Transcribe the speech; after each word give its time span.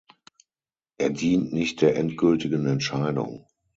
Er 0.97 1.11
dient 1.11 1.53
nicht 1.53 1.79
der 1.81 1.95
endgültigen 1.95 2.65
Entscheidung. 2.65 3.45